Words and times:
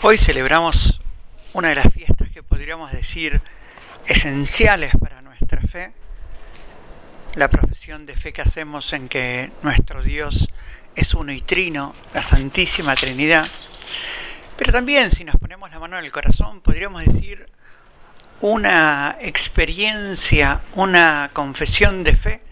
Hoy 0.00 0.16
celebramos 0.16 1.00
una 1.54 1.70
de 1.70 1.74
las 1.74 1.92
fiestas 1.92 2.28
que 2.30 2.44
podríamos 2.44 2.92
decir 2.92 3.42
esenciales 4.06 4.92
para 4.96 5.20
nuestra 5.22 5.60
fe, 5.60 5.92
la 7.34 7.50
profesión 7.50 8.06
de 8.06 8.14
fe 8.14 8.32
que 8.32 8.42
hacemos 8.42 8.92
en 8.92 9.08
que 9.08 9.50
nuestro 9.62 10.04
Dios 10.04 10.48
es 10.94 11.14
uno 11.14 11.32
y 11.32 11.42
trino, 11.42 11.96
la 12.14 12.22
Santísima 12.22 12.94
Trinidad, 12.94 13.44
pero 14.56 14.72
también 14.72 15.10
si 15.10 15.24
nos 15.24 15.34
ponemos 15.34 15.68
la 15.72 15.80
mano 15.80 15.98
en 15.98 16.04
el 16.04 16.12
corazón 16.12 16.60
podríamos 16.60 17.04
decir 17.04 17.48
una 18.40 19.16
experiencia, 19.20 20.60
una 20.76 21.28
confesión 21.32 22.04
de 22.04 22.14
fe 22.14 22.42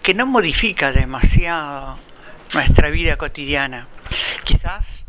que 0.00 0.14
no 0.14 0.26
modifica 0.26 0.92
demasiado 0.92 1.98
nuestra 2.52 2.88
vida 2.90 3.16
cotidiana. 3.16 3.88
Quizás 4.44 5.03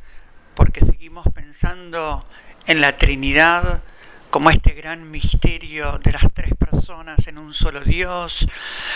porque 0.56 0.86
seguimos 0.86 1.26
pensando 1.34 2.26
en 2.66 2.82
la 2.82 2.98
Trinidad 2.98 3.84
como 4.30 4.50
este 4.50 4.72
gran 4.72 5.12
misterio 5.12 6.00
de 6.04 6.12
las 6.12 6.26
tres 6.34 6.54
personas 6.56 7.28
en 7.28 7.38
un 7.38 7.54
solo 7.54 7.82
Dios. 7.82 8.48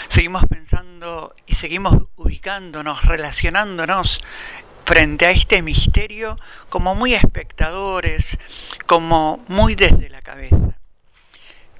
Seguimos 0.07 0.45
pensando 0.47 1.35
y 1.45 1.55
seguimos 1.55 1.97
ubicándonos, 2.16 3.05
relacionándonos 3.05 4.19
frente 4.85 5.27
a 5.27 5.31
este 5.31 5.61
misterio 5.61 6.38
como 6.69 6.95
muy 6.95 7.13
espectadores, 7.13 8.38
como 8.85 9.44
muy 9.47 9.75
desde 9.75 10.09
la 10.09 10.21
cabeza. 10.21 10.77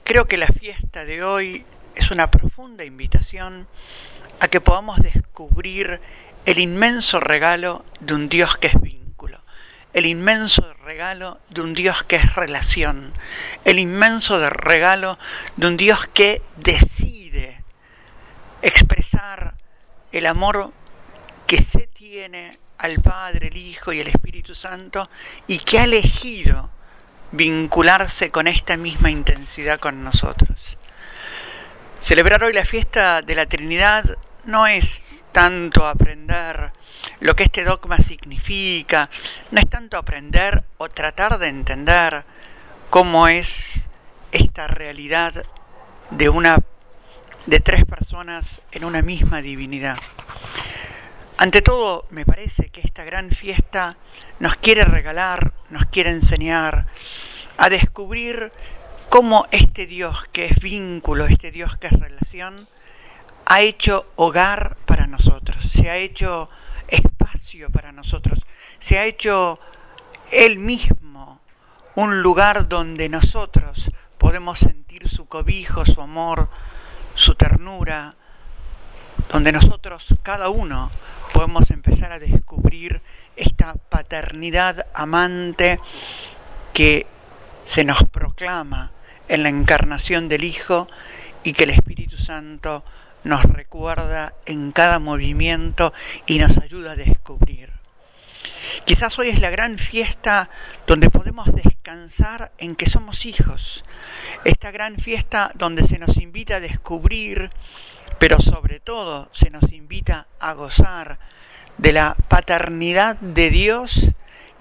Creo 0.04 0.28
que 0.28 0.38
la 0.38 0.48
fiesta 0.48 1.06
de 1.06 1.24
hoy 1.24 1.66
es 1.96 2.12
una 2.12 2.32
profunda 2.32 2.86
invitación 2.86 3.68
a 4.40 4.48
que 4.48 4.62
podamos 4.62 5.00
descubrir 5.00 6.00
el 6.46 6.60
inmenso 6.60 7.20
regalo 7.20 7.84
de 8.00 8.14
un 8.14 8.30
Dios 8.30 8.58
que 8.58 8.68
es 8.68 8.82
vivo 8.82 9.00
el 9.94 10.06
inmenso 10.06 10.74
regalo 10.84 11.40
de 11.50 11.62
un 11.62 11.74
Dios 11.74 12.04
que 12.04 12.18
es 12.18 12.36
relación, 12.36 13.14
el 13.66 13.80
inmenso 13.80 14.50
regalo 14.50 15.18
de 15.56 15.68
un 15.68 15.78
Dios 15.78 16.08
que 16.08 16.42
decide 16.58 17.64
expresar 18.62 19.56
el 20.12 20.26
amor 20.26 20.74
que 21.48 21.64
se 21.64 21.88
tiene 21.88 22.60
al 22.78 23.02
Padre, 23.02 23.48
el 23.48 23.58
Hijo 23.58 23.92
y 23.92 24.00
el 24.00 24.08
Espíritu 24.08 24.56
Santo 24.56 25.10
y 25.48 25.58
que 25.60 25.80
ha 25.80 25.84
elegido 25.84 26.70
vincularse 27.32 28.32
con 28.32 28.48
esta 28.48 28.78
misma 28.78 29.12
intensidad 29.12 29.80
con 29.80 30.04
nosotros. 30.04 30.78
Celebrar 32.00 32.44
hoy 32.44 32.54
la 32.54 32.66
fiesta 32.66 33.22
de 33.22 33.36
la 33.36 33.46
Trinidad 33.46 34.18
no 34.46 34.66
es 34.66 35.24
tanto 35.32 35.86
aprender 35.86 36.72
lo 37.20 37.36
que 37.36 37.44
este 37.44 37.64
dogma 37.64 37.98
significa, 37.98 39.10
no 39.52 39.60
es 39.60 39.70
tanto 39.70 39.98
aprender 39.98 40.64
o 40.78 40.90
tratar 40.90 41.38
de 41.38 41.48
entender 41.48 42.24
cómo 42.90 43.28
es 43.28 43.88
esta 44.32 44.68
realidad 44.68 45.44
de 46.12 46.30
una 46.30 46.60
de 47.46 47.60
tres 47.60 47.86
personas 47.86 48.62
en 48.72 48.86
una 48.86 49.02
misma 49.02 49.42
divinidad. 49.42 49.98
Ante 51.38 51.62
todo, 51.62 52.06
me 52.10 52.26
parece 52.26 52.70
que 52.70 52.82
esta 52.82 53.04
gran 53.06 53.32
fiesta 53.32 53.98
nos 54.40 54.56
quiere 54.56 54.84
regalar, 54.84 55.54
nos 55.70 55.86
quiere 55.86 56.10
enseñar 56.10 56.86
a 57.58 57.70
descubrir 57.70 58.52
cómo 59.10 59.48
este 59.52 59.86
Dios 59.86 60.26
que 60.32 60.46
es 60.46 60.60
vínculo, 60.60 61.26
este 61.26 61.52
Dios 61.52 61.78
que 61.78 61.88
es 61.88 61.94
relación, 61.94 62.68
ha 63.46 63.62
hecho 63.62 64.06
hogar 64.16 64.78
para 64.86 65.08
nosotros, 65.08 65.64
se 65.64 65.90
ha 65.90 65.98
hecho 65.98 66.50
espacio 66.90 67.70
para 67.70 67.92
nosotros, 67.92 68.40
se 68.80 68.98
ha 68.98 69.06
hecho 69.06 69.60
Él 70.32 70.60
mismo 70.60 71.42
un 71.96 72.22
lugar 72.22 72.70
donde 72.70 73.10
nosotros 73.10 73.92
podemos 74.18 74.60
sentir 74.60 75.10
su 75.10 75.26
cobijo, 75.26 75.86
su 75.86 76.02
amor, 76.02 76.50
su 77.14 77.36
ternura, 77.36 78.16
donde 79.32 79.52
nosotros, 79.52 80.16
cada 80.24 80.50
uno, 80.50 80.92
podemos 81.34 81.70
empezar 81.72 82.12
a 82.12 82.20
descubrir 82.20 83.02
esta 83.36 83.74
paternidad 83.74 84.88
amante 84.94 85.78
que 86.74 87.06
se 87.66 87.84
nos 87.84 88.04
proclama 88.06 88.92
en 89.28 89.44
la 89.44 89.50
encarnación 89.50 90.28
del 90.28 90.44
Hijo 90.44 90.88
y 91.44 91.54
que 91.54 91.66
el 91.66 91.70
Espíritu 91.72 92.18
Santo 92.18 92.84
nos 93.24 93.44
recuerda 93.44 94.34
en 94.46 94.72
cada 94.72 95.00
movimiento 95.00 95.94
y 96.26 96.40
nos 96.40 96.58
ayuda 96.58 96.94
a 96.94 96.96
descubrir. 96.96 97.72
Quizás 98.86 99.18
hoy 99.20 99.30
es 99.30 99.40
la 99.40 99.50
gran 99.50 99.78
fiesta 99.78 100.50
donde 100.88 101.10
podemos 101.10 101.54
descansar 101.54 102.52
en 102.58 102.76
que 102.76 102.90
somos 102.90 103.26
hijos. 103.26 103.84
Esta 104.46 104.72
gran 104.72 104.98
fiesta 104.98 105.52
donde 105.56 105.84
se 105.84 106.00
nos 106.00 106.18
invita 106.18 106.58
a 106.58 106.60
descubrir, 106.60 107.50
pero 108.20 108.40
sobre 108.42 108.80
todo 108.80 109.30
se 109.32 109.50
nos 109.50 109.72
invita 109.72 110.28
a 110.40 110.54
gozar 110.54 111.20
de 111.78 111.94
la 111.94 112.16
paternidad 112.28 113.16
de 113.18 113.50
Dios 113.50 114.12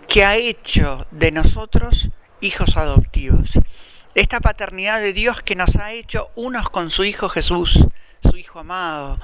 que 0.08 0.24
ha 0.24 0.36
hecho 0.36 1.06
de 1.10 1.32
nosotros 1.32 2.10
hijos 2.40 2.76
adoptivos. 2.76 3.58
Esta 4.14 4.40
paternidad 4.40 5.00
de 5.00 5.12
Dios 5.12 5.42
que 5.42 5.54
nos 5.54 5.76
ha 5.76 5.92
hecho 5.92 6.30
unos 6.34 6.70
con 6.70 6.90
su 6.90 7.04
Hijo 7.04 7.28
Jesús 7.28 7.78
su 8.22 8.36
Hijo 8.36 8.60
amado, 8.60 9.16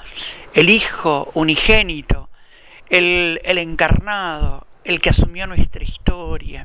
el 0.54 0.70
Hijo 0.70 1.30
unigénito, 1.34 2.28
el, 2.90 3.40
el 3.44 3.58
encarnado, 3.58 4.66
el 4.84 5.00
que 5.00 5.10
asumió 5.10 5.46
nuestra 5.46 5.82
historia. 5.82 6.64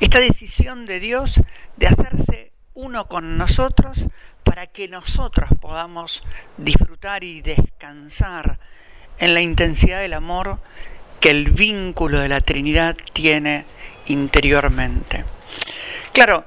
Esta 0.00 0.20
decisión 0.20 0.86
de 0.86 1.00
Dios 1.00 1.40
de 1.76 1.86
hacerse 1.86 2.52
uno 2.74 3.06
con 3.06 3.36
nosotros 3.36 4.06
para 4.42 4.66
que 4.66 4.88
nosotros 4.88 5.50
podamos 5.60 6.22
disfrutar 6.56 7.24
y 7.24 7.42
descansar 7.42 8.58
en 9.18 9.34
la 9.34 9.42
intensidad 9.42 10.00
del 10.00 10.14
amor 10.14 10.60
que 11.20 11.30
el 11.30 11.50
vínculo 11.50 12.18
de 12.18 12.28
la 12.28 12.40
Trinidad 12.40 12.96
tiene 13.12 13.64
interiormente. 14.06 15.24
Claro, 16.12 16.44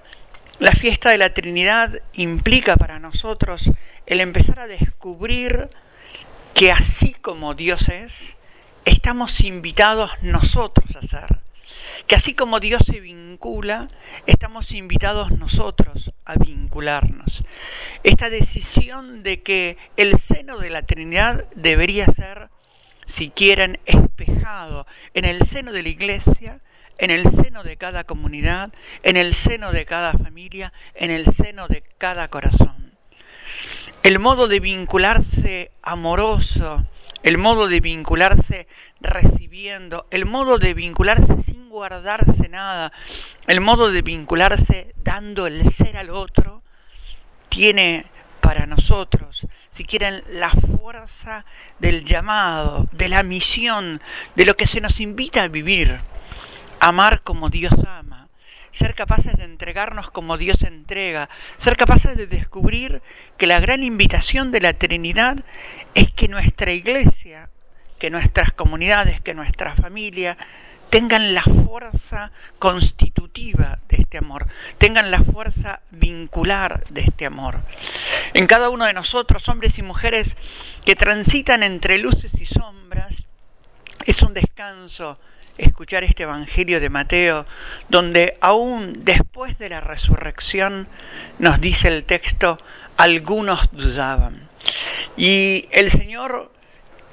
la 0.60 0.72
fiesta 0.72 1.10
de 1.10 1.18
la 1.18 1.34
Trinidad 1.34 2.02
implica 2.14 2.76
para 2.76 3.00
nosotros 3.00 3.72
el 4.06 4.22
empezar 4.22 4.60
a 4.60 4.68
descubrir 4.68 5.68
que 6.54 6.72
así 6.72 7.14
como 7.14 7.54
Dios 7.54 7.90
es, 7.90 8.38
estamos 8.86 9.42
invitados 9.42 10.12
nosotros 10.22 10.96
a 10.96 11.02
ser. 11.02 11.40
Que 12.08 12.16
así 12.16 12.34
como 12.34 12.60
Dios 12.60 12.84
se 12.86 13.00
vincula, 13.00 13.90
estamos 14.26 14.72
invitados 14.72 15.32
nosotros 15.32 16.12
a 16.26 16.36
vincularnos. 16.36 17.44
Esta 18.04 18.30
decisión 18.30 19.24
de 19.24 19.42
que 19.42 19.78
el 19.98 20.18
seno 20.18 20.58
de 20.58 20.70
la 20.70 20.84
Trinidad 20.84 21.46
debería 21.56 22.06
ser, 22.06 22.50
si 23.06 23.30
quieren, 23.30 23.80
espejado 23.86 24.86
en 25.14 25.26
el 25.26 25.44
seno 25.44 25.72
de 25.72 25.84
la 25.84 25.90
iglesia, 25.90 26.62
en 26.98 27.12
el 27.12 27.30
seno 27.30 27.64
de 27.64 27.78
cada 27.78 28.04
comunidad, 28.04 28.72
en 29.04 29.18
el 29.18 29.34
seno 29.34 29.72
de 29.72 29.86
cada 29.86 30.14
familia, 30.14 30.74
en 30.94 31.12
el 31.12 31.34
seno 31.34 31.68
de 31.68 31.82
cada 31.98 32.28
corazón 32.30 32.85
el 34.06 34.20
modo 34.20 34.48
de 34.48 34.60
vincularse 34.60 35.72
amoroso, 35.82 36.84
el 37.24 37.40
modo 37.40 37.68
de 37.68 37.80
vincularse 37.80 38.68
recibiendo, 39.02 40.06
el 40.12 40.26
modo 40.26 40.60
de 40.60 40.76
vincularse 40.76 41.42
sin 41.42 41.70
guardarse 41.70 42.48
nada, 42.48 42.92
el 43.48 43.62
modo 43.62 43.92
de 43.92 44.04
vincularse 44.04 44.94
dando 45.04 45.48
el 45.48 45.68
ser 45.72 45.98
al 45.98 46.12
otro, 46.12 46.62
tiene 47.50 48.06
para 48.42 48.68
nosotros, 48.68 49.48
si 49.72 49.86
quieren, 49.86 50.24
la 50.30 50.52
fuerza 50.52 51.44
del 51.80 52.06
llamado, 52.06 52.88
de 52.92 53.10
la 53.10 53.24
misión, 53.24 54.04
de 54.36 54.46
lo 54.46 54.54
que 54.54 54.68
se 54.68 54.82
nos 54.82 55.00
invita 55.00 55.42
a 55.42 55.48
vivir, 55.48 56.00
amar 56.80 57.24
como 57.24 57.50
Dios 57.50 57.74
ama 57.88 58.25
ser 58.76 58.94
capaces 58.94 59.38
de 59.38 59.46
entregarnos 59.46 60.12
como 60.12 60.38
Dios 60.38 60.64
entrega, 60.64 61.30
ser 61.58 61.78
capaces 61.78 62.18
de 62.18 62.28
descubrir 62.28 63.02
que 63.38 63.48
la 63.48 63.62
gran 63.62 63.84
invitación 63.84 64.52
de 64.52 64.60
la 64.60 64.74
Trinidad 64.74 65.38
es 65.94 66.12
que 66.12 66.28
nuestra 66.28 66.74
iglesia, 66.74 67.50
que 68.00 68.10
nuestras 68.10 68.52
comunidades, 68.52 69.22
que 69.22 69.34
nuestra 69.34 69.74
familia 69.76 70.36
tengan 70.90 71.34
la 71.34 71.42
fuerza 71.42 72.34
constitutiva 72.60 73.80
de 73.88 74.02
este 74.02 74.18
amor, 74.18 74.46
tengan 74.78 75.10
la 75.10 75.24
fuerza 75.24 75.82
vincular 75.92 76.84
de 76.90 77.02
este 77.02 77.26
amor. 77.26 77.62
En 78.34 78.46
cada 78.46 78.70
uno 78.70 78.84
de 78.84 78.94
nosotros, 78.94 79.48
hombres 79.48 79.78
y 79.78 79.84
mujeres 79.84 80.36
que 80.84 80.98
transitan 80.98 81.64
entre 81.64 81.98
luces 81.98 82.42
y 82.42 82.46
sombras, 82.46 83.26
es 84.06 84.22
un 84.22 84.34
descanso 84.34 85.18
escuchar 85.58 86.04
este 86.04 86.24
Evangelio 86.24 86.80
de 86.80 86.90
Mateo, 86.90 87.46
donde 87.90 88.38
aún 88.42 89.06
después 89.06 89.58
de 89.58 89.70
la 89.70 89.82
resurrección, 89.82 90.88
nos 91.40 91.62
dice 91.62 91.88
el 91.88 92.04
texto, 92.04 92.58
algunos 92.98 93.70
dudaban. 93.72 94.48
Y 95.18 95.68
el 95.72 95.92
Señor 95.92 96.52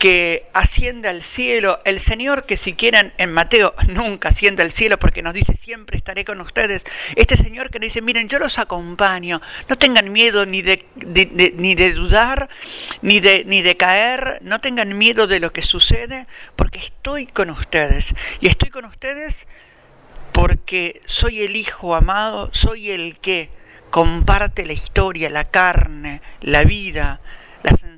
que 0.02 0.49
asciende 0.52 1.08
al 1.08 1.22
cielo, 1.22 1.81
el 1.84 2.00
Señor 2.00 2.44
que 2.44 2.56
si 2.56 2.72
quieren 2.72 3.12
en 3.19 3.32
Mateo 3.32 3.72
nunca 3.88 4.31
asciende 4.31 4.64
al 4.64 4.72
cielo 4.72 4.99
porque 4.99 5.22
nos 5.22 5.32
dice 5.32 5.54
siempre 5.54 5.96
estaré 5.96 6.25
con 6.25 6.40
ustedes, 6.40 6.84
este 7.14 7.37
Señor 7.37 7.70
que 7.70 7.78
nos 7.78 7.87
dice, 7.87 8.02
miren, 8.02 8.28
yo 8.28 8.40
los 8.40 8.58
acompaño, 8.58 9.40
no 9.69 9.78
tengan 9.78 10.10
miedo 10.10 10.44
ni 10.44 10.60
de, 10.60 10.84
ni 11.56 11.76
de 11.76 11.93
dudar, 11.93 12.49
ni 13.00 13.20
de, 13.20 13.44
ni 13.46 13.62
de 13.62 13.76
caer, 13.76 14.40
no 14.43 14.60
tengan 14.60 14.99
miedo 14.99 15.28
de 15.28 15.38
lo 15.38 15.52
que 15.52 15.62
sucede, 15.62 16.26
porque 16.56 16.81
estoy 16.81 17.28
con 17.28 17.50
ustedes. 17.50 18.12
Y 18.40 18.48
estoy 18.48 18.70
con 18.70 18.87
ustedes 18.87 19.46
porque 20.32 21.00
soy 21.06 21.43
el 21.43 21.55
Hijo 21.55 21.94
amado, 21.94 22.50
soy 22.52 22.90
el 22.90 23.20
que 23.20 23.50
comparte 23.90 24.66
la 24.66 24.72
historia, 24.72 25.31
la 25.31 25.44
carne, 25.44 26.22
la 26.40 26.64
vida, 26.64 27.20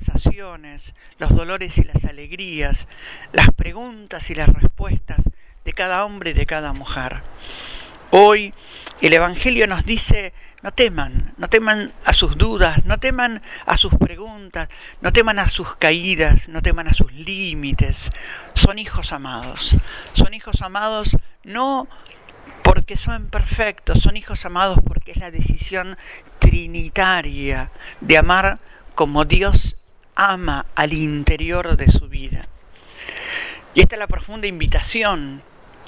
sensaciones, 0.00 0.94
los 1.19 1.31
dolores 1.31 1.79
y 1.79 1.85
las 1.85 2.05
alegrías, 2.05 2.88
las 3.32 3.50
preguntas 3.50 4.31
y 4.31 4.35
las 4.35 4.49
respuestas 4.49 5.19
de 5.64 5.73
cada 5.73 6.05
hombre 6.05 6.31
y 6.31 6.35
de 6.35 6.46
cada 6.46 6.73
mujer. 6.73 7.23
Hoy 8.11 8.52
el 9.00 9.12
Evangelio 9.12 9.67
nos 9.67 9.85
dice, 9.85 10.32
no 10.62 10.73
teman, 10.73 11.35
no 11.37 11.49
teman 11.49 11.93
a 12.05 12.12
sus 12.12 12.37
dudas, 12.37 12.85
no 12.85 12.99
teman 12.99 13.43
a 13.67 13.76
sus 13.76 13.94
preguntas, 13.94 14.69
no 15.00 15.12
teman 15.12 15.38
a 15.38 15.49
sus 15.49 15.76
caídas, 15.76 16.49
no 16.49 16.62
teman 16.62 16.88
a 16.88 16.93
sus 16.93 17.12
límites. 17.12 18.11
Son 18.55 18.79
hijos 18.79 19.12
amados, 19.12 19.76
son 20.14 20.35
hijos 20.35 20.62
amados 20.62 21.17
no 21.44 21.87
porque 22.62 22.97
son 22.97 23.29
perfectos, 23.29 24.00
son 24.00 24.17
hijos 24.17 24.44
amados 24.44 24.79
porque 24.87 25.12
es 25.12 25.19
la 25.19 25.31
decisión 25.31 25.97
trinitaria 26.38 27.70
de 28.00 28.19
amar 28.19 28.58
como 28.94 29.25
Dios 29.25 29.76
ama 30.14 30.66
al 30.75 30.93
interior 30.93 31.76
de 31.76 31.90
su 31.90 32.08
vida. 32.08 32.43
Y 33.75 33.81
esta 33.81 33.96
es 33.96 33.99
la 33.99 34.06
profunda 34.06 34.46
invitación, 34.46 35.43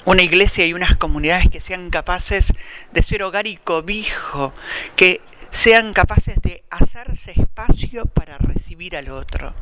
una 0.05 0.21
iglesia 0.21 0.65
y 0.65 0.73
unas 0.73 0.95
comunidades 0.97 1.49
que 1.49 1.59
sean 1.59 1.89
capaces 1.89 2.53
de 2.91 3.03
ser 3.03 3.23
hogar 3.23 3.47
y 3.47 3.57
cobijo, 3.57 4.53
que 4.95 5.21
sean 5.51 5.93
capaces 5.93 6.41
de 6.41 6.63
hacerse 6.69 7.31
espacio 7.31 8.05
para 8.05 8.37
recibir 8.37 8.97
al 8.97 9.09
otro. 9.09 9.53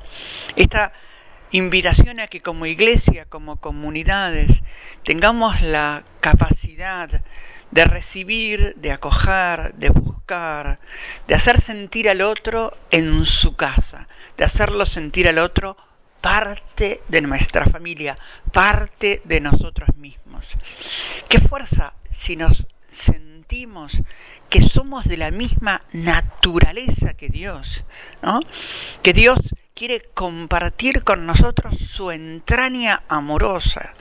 Esta 0.56 0.92
invitación 1.56 2.20
a 2.20 2.28
que 2.28 2.42
como 2.42 2.66
iglesia, 2.66 3.26
como 3.26 3.58
comunidades, 3.58 4.64
tengamos 5.04 5.62
la 5.62 6.04
capacidad 6.20 7.22
de 7.72 7.86
recibir, 7.86 8.76
de 8.76 8.92
acoger, 8.92 9.74
de 9.76 9.90
buscar, 9.90 10.80
de 11.28 11.36
hacer 11.36 11.62
sentir 11.62 12.10
al 12.10 12.22
otro 12.22 12.78
en 12.92 13.26
su 13.26 13.56
casa, 13.56 14.08
de 14.38 14.44
hacerlo 14.44 14.86
sentir 14.86 15.28
al 15.28 15.38
otro 15.38 15.78
parte 16.22 17.02
de 17.08 17.22
nuestra 17.22 17.66
familia, 17.66 18.18
parte 18.52 19.22
de 19.26 19.40
nosotros 19.40 19.90
mismos. 19.96 20.58
Qué 21.30 21.40
fuerza 21.40 21.94
si 22.10 22.36
nos 22.36 22.66
sentimos 22.90 24.02
que 24.50 24.62
somos 24.62 25.06
de 25.06 25.18
la 25.18 25.32
misma 25.32 25.82
naturaleza 25.94 27.14
que 27.14 27.30
Dios, 27.30 27.86
¿no? 28.22 28.40
Que 29.04 29.14
Dios 29.14 29.40
quiere 29.76 30.02
compartir 30.14 31.04
con 31.04 31.26
nosotros 31.26 31.78
su 31.78 32.10
entraña 32.10 33.04
amorosa. 33.10 33.94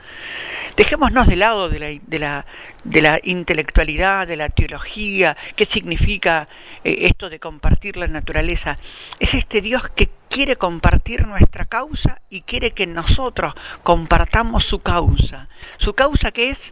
Dejémonos 0.77 1.27
de 1.27 1.35
lado 1.35 1.67
de 1.67 1.79
la, 2.19 3.19
intelectualidad, 3.23 4.25
de 4.25 4.37
la 4.37 4.47
teología, 4.47 5.35
qué 5.57 5.65
significa 5.65 6.47
eh, 6.85 6.99
esto 7.01 7.29
de 7.29 7.41
compartir 7.41 7.97
la 7.97 8.07
naturaleza. 8.07 8.77
Es 9.19 9.33
este 9.33 9.59
Dios 9.59 9.89
que 9.89 10.09
quiere 10.29 10.55
compartir 10.55 11.27
nuestra 11.27 11.65
causa 11.65 12.21
y 12.29 12.43
quiere 12.43 12.71
que 12.71 12.87
nosotros 12.87 13.53
compartamos 13.83 14.63
su 14.63 14.79
causa. 14.79 15.49
Su 15.77 15.93
causa 15.93 16.31
que 16.31 16.51
es 16.51 16.71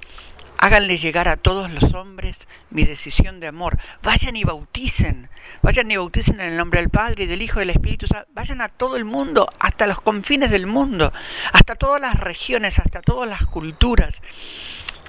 Háganle 0.64 0.96
llegar 0.96 1.28
a 1.28 1.36
todos 1.36 1.70
los 1.70 1.94
hombres 1.94 2.48
mi 2.70 2.86
decisión 2.86 3.42
de 3.42 3.48
amor. 3.48 3.78
Vayan 4.02 4.38
y 4.38 4.46
bauticen. 4.46 5.30
Vayan 5.62 5.92
y 5.92 5.98
bauticen 5.98 6.40
en 6.40 6.54
el 6.54 6.56
nombre 6.56 6.80
del 6.80 6.90
Padre 6.90 7.26
y 7.26 7.28
del 7.28 7.42
Hijo 7.42 7.60
y 7.60 7.66
del 7.66 7.72
Espíritu 7.72 8.06
Vayan 8.34 8.62
a 8.62 8.70
todo 8.70 8.96
el 8.96 9.04
mundo, 9.04 9.50
hasta 9.60 9.88
los 9.88 10.00
confines 10.00 10.52
del 10.52 10.66
mundo, 10.66 11.12
hasta 11.52 11.76
todas 11.76 12.00
las 12.00 12.18
regiones, 12.18 12.80
hasta 12.80 13.02
todas 13.02 13.28
las 13.30 13.46
culturas. 13.46 14.22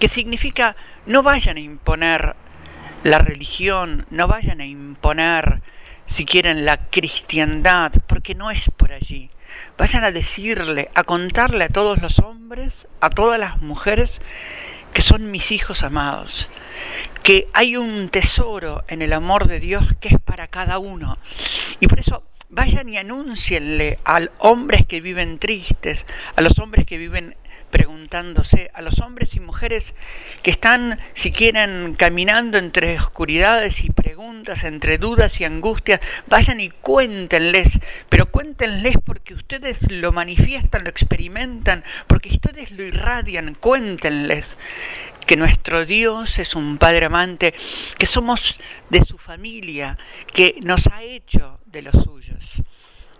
Que 0.00 0.08
significa, 0.08 0.74
no 1.06 1.22
vayan 1.22 1.56
a 1.56 1.60
imponer 1.60 2.34
la 3.04 3.20
religión, 3.20 4.06
no 4.10 4.26
vayan 4.26 4.60
a 4.60 4.66
imponer, 4.66 5.62
si 6.06 6.24
quieren, 6.24 6.64
la 6.64 6.78
cristiandad, 6.90 7.92
porque 8.08 8.34
no 8.34 8.50
es 8.50 8.72
por 8.76 8.90
allí. 8.90 9.30
Vayan 9.78 10.02
a 10.02 10.10
decirle, 10.10 10.90
a 10.96 11.04
contarle 11.04 11.62
a 11.62 11.68
todos 11.68 12.02
los 12.02 12.18
hombres, 12.18 12.88
a 13.00 13.08
todas 13.08 13.38
las 13.38 13.62
mujeres, 13.62 14.20
que 14.94 15.02
son 15.02 15.30
mis 15.30 15.50
hijos 15.52 15.82
amados, 15.82 16.48
que 17.22 17.48
hay 17.52 17.76
un 17.76 18.08
tesoro 18.08 18.84
en 18.88 19.02
el 19.02 19.12
amor 19.12 19.48
de 19.48 19.60
Dios 19.60 19.94
que 20.00 20.08
es 20.08 20.18
para 20.24 20.46
cada 20.46 20.78
uno. 20.78 21.18
Y 21.80 21.88
por 21.88 21.98
eso 21.98 22.22
vayan 22.54 22.88
y 22.88 22.96
anúncienle 22.96 23.98
a 24.04 24.20
hombres 24.38 24.86
que 24.86 25.00
viven 25.00 25.38
tristes, 25.38 26.06
a 26.36 26.40
los 26.40 26.58
hombres 26.58 26.86
que 26.86 26.98
viven 26.98 27.36
preguntándose, 27.70 28.70
a 28.74 28.82
los 28.82 29.00
hombres 29.00 29.34
y 29.34 29.40
mujeres 29.40 29.94
que 30.42 30.52
están, 30.52 31.00
si 31.12 31.32
quieren, 31.32 31.94
caminando 31.94 32.56
entre 32.56 32.96
oscuridades 32.96 33.82
y 33.82 33.90
preguntas, 33.90 34.62
entre 34.62 34.98
dudas 34.98 35.40
y 35.40 35.44
angustias, 35.44 35.98
vayan 36.28 36.60
y 36.60 36.68
cuéntenles, 36.68 37.80
pero 38.08 38.30
cuéntenles 38.30 38.94
porque 39.04 39.34
ustedes 39.34 39.90
lo 39.90 40.12
manifiestan, 40.12 40.84
lo 40.84 40.90
experimentan, 40.90 41.82
porque 42.06 42.28
ustedes 42.28 42.70
lo 42.70 42.84
irradian, 42.84 43.56
cuéntenles 43.56 44.56
que 45.26 45.36
nuestro 45.36 45.84
Dios 45.84 46.38
es 46.38 46.54
un 46.54 46.78
Padre 46.78 47.06
amante, 47.06 47.54
que 47.98 48.06
somos 48.06 48.58
de 48.90 49.04
su 49.04 49.18
familia, 49.18 49.98
que 50.32 50.56
nos 50.62 50.86
ha 50.88 51.02
hecho 51.02 51.60
de 51.66 51.82
los 51.82 52.04
suyos. 52.04 52.62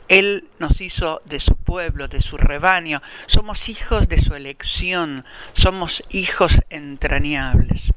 Él 0.09 0.49
nos 0.59 0.81
hizo 0.81 1.23
de 1.25 1.41
su 1.41 1.57
pueblo, 1.57 2.09
de 2.09 2.21
su 2.21 2.37
rebaño. 2.37 3.01
Somos 3.27 3.69
hijos 3.69 4.09
de 4.09 4.19
su 4.19 4.35
elección, 4.35 5.25
somos 5.55 6.03
hijos 6.11 6.61
entrañables. 6.69 7.91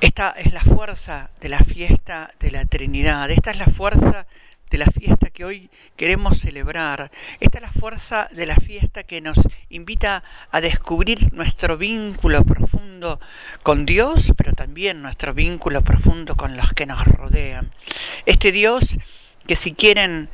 Esta 0.00 0.30
es 0.30 0.52
la 0.52 0.60
fuerza 0.60 1.30
de 1.40 1.48
la 1.48 1.58
fiesta 1.58 2.32
de 2.38 2.50
la 2.50 2.64
Trinidad. 2.64 3.30
Esta 3.30 3.50
es 3.50 3.58
la 3.58 3.66
fuerza 3.66 4.26
de 4.70 4.78
la 4.78 4.86
fiesta 4.86 5.30
que 5.30 5.44
hoy 5.44 5.70
queremos 5.96 6.38
celebrar. 6.38 7.10
Esta 7.40 7.58
es 7.58 7.62
la 7.62 7.72
fuerza 7.72 8.28
de 8.32 8.46
la 8.46 8.56
fiesta 8.56 9.02
que 9.02 9.20
nos 9.20 9.38
invita 9.70 10.22
a 10.50 10.60
descubrir 10.60 11.32
nuestro 11.32 11.76
vínculo 11.76 12.44
profundo 12.44 13.20
con 13.62 13.86
Dios, 13.86 14.32
pero 14.36 14.52
también 14.52 15.02
nuestro 15.02 15.34
vínculo 15.34 15.82
profundo 15.82 16.36
con 16.36 16.56
los 16.56 16.72
que 16.72 16.86
nos 16.86 17.04
rodean. 17.04 17.70
Este 18.26 18.52
Dios 18.52 18.96
que 19.46 19.56
si 19.56 19.72
quieren 19.72 20.28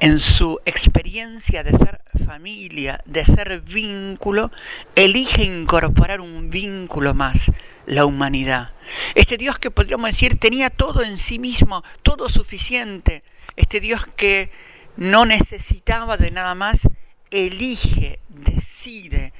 en 0.00 0.18
su 0.18 0.60
experiencia 0.64 1.62
de 1.62 1.70
ser 1.78 2.00
familia, 2.24 3.00
de 3.04 3.24
ser 3.24 3.60
vínculo, 3.60 4.50
elige 4.94 5.44
incorporar 5.44 6.20
un 6.20 6.50
vínculo 6.50 7.14
más, 7.14 7.50
la 7.86 8.04
humanidad. 8.04 8.72
Este 9.14 9.36
Dios 9.36 9.58
que 9.58 9.70
podríamos 9.70 10.10
decir 10.10 10.38
tenía 10.38 10.70
todo 10.70 11.02
en 11.02 11.18
sí 11.18 11.38
mismo, 11.38 11.82
todo 12.02 12.28
suficiente. 12.28 13.22
Este 13.56 13.80
Dios 13.80 14.06
que 14.16 14.50
no 14.96 15.26
necesitaba 15.26 16.16
de 16.16 16.30
nada 16.30 16.54
más, 16.54 16.88
elige, 17.30 18.20
decide 18.28 19.32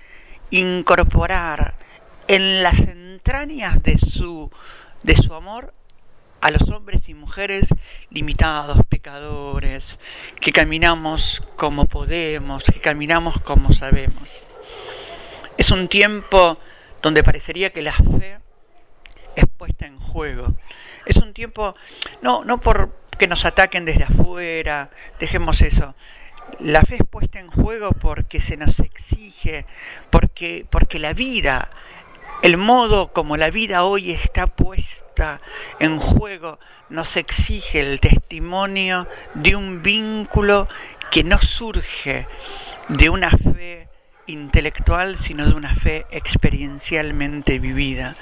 incorporar 0.50 1.76
en 2.28 2.62
las 2.62 2.80
entrañas 2.80 3.82
de 3.82 3.98
su, 3.98 4.50
de 5.02 5.16
su 5.16 5.34
amor 5.34 5.74
a 6.42 6.50
los 6.50 6.68
hombres 6.70 7.08
y 7.08 7.14
mujeres 7.14 7.68
limitados, 8.10 8.84
pecadores, 8.88 9.98
que 10.40 10.50
caminamos 10.50 11.40
como 11.56 11.86
podemos, 11.86 12.64
que 12.64 12.80
caminamos 12.80 13.40
como 13.40 13.72
sabemos. 13.72 14.28
Es 15.56 15.70
un 15.70 15.86
tiempo 15.86 16.58
donde 17.00 17.22
parecería 17.22 17.70
que 17.70 17.80
la 17.80 17.92
fe 17.92 18.40
es 19.36 19.44
puesta 19.56 19.86
en 19.86 19.98
juego. 19.98 20.56
Es 21.06 21.16
un 21.18 21.32
tiempo, 21.32 21.74
no, 22.22 22.44
no 22.44 22.60
por 22.60 22.92
que 23.18 23.28
nos 23.28 23.44
ataquen 23.44 23.84
desde 23.84 24.02
afuera, 24.02 24.90
dejemos 25.20 25.62
eso. 25.62 25.94
La 26.58 26.82
fe 26.82 26.96
es 26.96 27.06
puesta 27.08 27.38
en 27.38 27.48
juego 27.48 27.92
porque 27.92 28.40
se 28.40 28.56
nos 28.56 28.80
exige, 28.80 29.64
porque, 30.10 30.66
porque 30.68 30.98
la 30.98 31.12
vida 31.12 31.70
el 32.42 32.56
modo 32.56 33.12
como 33.12 33.36
la 33.36 33.50
vida 33.50 33.84
hoy 33.84 34.10
está 34.10 34.48
puesta 34.48 35.40
en 35.78 35.98
juego 35.98 36.58
nos 36.88 37.16
exige 37.16 37.80
el 37.80 38.00
testimonio 38.00 39.06
de 39.34 39.54
un 39.54 39.82
vínculo 39.82 40.68
que 41.10 41.22
no 41.22 41.38
surge 41.38 42.26
de 42.88 43.10
una 43.10 43.30
fe 43.30 43.88
intelectual, 44.26 45.16
sino 45.18 45.46
de 45.46 45.54
una 45.54 45.74
fe 45.74 46.06
experiencialmente 46.10 47.58
vivida. 47.58 48.16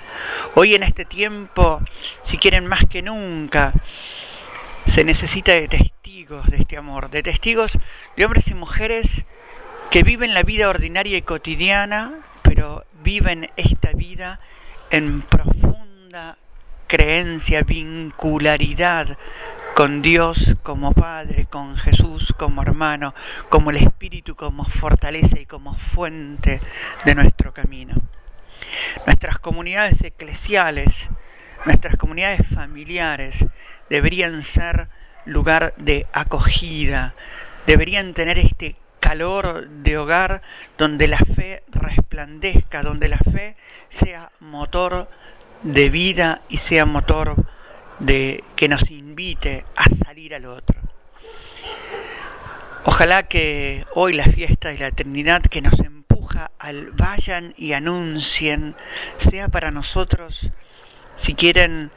Hoy 0.54 0.74
en 0.74 0.82
este 0.82 1.04
tiempo, 1.04 1.80
si 2.22 2.36
quieren 2.36 2.66
más 2.66 2.84
que 2.86 3.02
nunca, 3.02 3.72
Se 4.86 5.04
necesita 5.04 5.52
de 5.52 5.68
testigos 5.68 6.50
de 6.50 6.56
este 6.56 6.76
amor, 6.76 7.10
de 7.10 7.22
testigos 7.22 7.78
de 8.16 8.24
hombres 8.24 8.48
y 8.48 8.54
mujeres 8.54 9.24
que 9.90 10.02
viven 10.02 10.34
la 10.34 10.42
vida 10.42 10.68
ordinaria 10.68 11.16
y 11.16 11.22
cotidiana, 11.22 12.18
viven 13.02 13.50
esta 13.56 13.92
vida 13.92 14.40
en 14.90 15.22
profunda 15.22 16.38
creencia, 16.86 17.62
vincularidad 17.62 19.16
con 19.74 20.02
Dios 20.02 20.56
como 20.62 20.92
Padre, 20.92 21.46
con 21.46 21.76
Jesús 21.76 22.34
como 22.36 22.62
hermano, 22.62 23.14
como 23.48 23.70
el 23.70 23.76
Espíritu 23.76 24.34
como 24.34 24.64
fortaleza 24.64 25.38
y 25.40 25.46
como 25.46 25.72
fuente 25.72 26.60
de 27.04 27.14
nuestro 27.14 27.54
camino. 27.54 27.94
Nuestras 29.06 29.38
comunidades 29.38 30.02
eclesiales, 30.02 31.10
nuestras 31.64 31.96
comunidades 31.96 32.46
familiares 32.52 33.46
deberían 33.88 34.42
ser 34.42 34.88
lugar 35.24 35.74
de 35.76 36.06
acogida, 36.12 37.14
deberían 37.66 38.14
tener 38.14 38.38
este 38.38 38.76
calor 39.00 39.68
de 39.68 39.98
hogar 39.98 40.42
donde 40.78 41.08
la 41.08 41.18
fe 41.18 41.62
resplandezca, 41.68 42.82
donde 42.82 43.08
la 43.08 43.18
fe 43.18 43.56
sea 43.88 44.30
motor 44.40 45.10
de 45.62 45.90
vida 45.90 46.42
y 46.48 46.58
sea 46.58 46.86
motor 46.86 47.46
de 47.98 48.44
que 48.56 48.68
nos 48.68 48.90
invite 48.90 49.64
a 49.76 49.84
salir 50.04 50.34
al 50.34 50.46
otro. 50.46 50.78
Ojalá 52.84 53.24
que 53.24 53.84
hoy 53.94 54.14
la 54.14 54.24
fiesta 54.24 54.68
de 54.68 54.78
la 54.78 54.90
Trinidad 54.90 55.42
que 55.42 55.60
nos 55.60 55.78
empuja 55.80 56.50
al 56.58 56.92
vayan 56.92 57.54
y 57.56 57.72
anuncien 57.72 58.74
sea 59.18 59.48
para 59.48 59.70
nosotros, 59.70 60.50
si 61.16 61.34
quieren, 61.34 61.90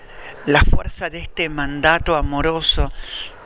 la 0.45 0.61
fuerza 0.61 1.09
de 1.09 1.19
este 1.19 1.47
mandato 1.49 2.15
amoroso 2.15 2.89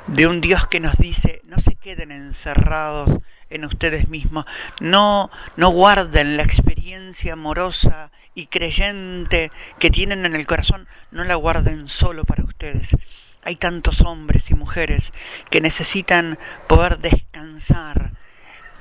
de 0.07 0.25
un 0.25 0.41
Dios 0.41 0.65
que 0.67 0.79
nos 0.79 0.97
dice, 0.97 1.41
no 1.45 1.59
se 1.59 1.75
queden 1.75 2.11
encerrados 2.11 3.19
en 3.49 3.65
ustedes 3.65 4.09
mismos, 4.09 4.45
no, 4.79 5.29
no 5.55 5.69
guarden 5.69 6.37
la 6.37 6.43
experiencia 6.43 7.33
amorosa 7.33 8.11
y 8.35 8.47
creyente 8.47 9.49
que 9.79 9.89
tienen 9.89 10.25
en 10.25 10.35
el 10.35 10.45
corazón, 10.45 10.87
no 11.11 11.23
la 11.23 11.35
guarden 11.35 11.87
solo 11.87 12.23
para 12.23 12.43
ustedes. 12.43 12.95
Hay 13.43 13.55
tantos 13.55 14.01
hombres 14.01 14.49
y 14.51 14.55
mujeres 14.55 15.11
que 15.49 15.61
necesitan 15.61 16.37
poder 16.67 16.99
descansar 16.99 18.11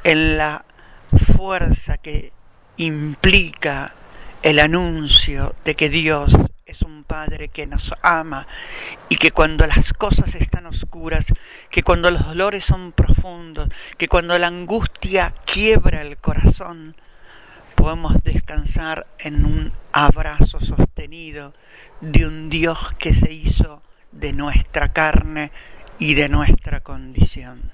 en 0.05 0.39
la 0.39 0.65
fuerza 1.37 1.97
que 1.99 2.33
implica 2.77 3.95
el 4.43 4.59
anuncio 4.59 5.55
de 5.65 5.75
que 5.75 5.89
Dios 5.89 6.37
es 6.67 6.83
un 6.83 7.05
Padre 7.05 7.47
que 7.47 7.65
nos 7.65 7.95
ama 8.03 8.45
y 9.09 9.17
que 9.17 9.31
cuando 9.31 9.65
las 9.69 9.93
cosas 9.93 10.35
están 10.35 10.67
oscuras, 10.67 11.27
que 11.71 11.85
cuando 11.85 12.11
los 12.11 12.27
dolores 12.27 12.65
son 12.65 12.91
profundos, 12.91 13.69
que 13.97 14.09
cuando 14.09 14.37
la 14.37 14.49
angustia 14.49 15.33
quiebra 15.45 16.03
el 16.03 16.17
corazón, 16.17 16.97
podemos 17.77 18.15
descansar 18.25 19.07
en 19.21 19.47
un 19.47 19.73
abrazo 19.93 20.61
sostenido 20.61 21.55
de 22.01 22.27
un 22.27 22.51
Dios 22.51 22.93
que 22.99 23.15
se 23.15 23.33
hizo 23.33 23.81
de 24.11 24.33
nuestra 24.33 24.93
carne 24.93 25.53
y 26.01 26.15
de 26.15 26.29
nuestra 26.29 26.81
condición. 26.81 27.71